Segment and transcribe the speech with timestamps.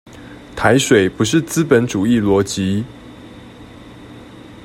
[0.55, 2.83] 台水不是資本主義邏輯